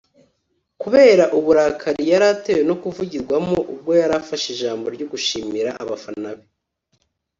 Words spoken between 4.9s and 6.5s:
ryo gushimira abafana be